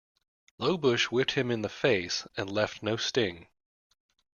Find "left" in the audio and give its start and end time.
2.49-2.81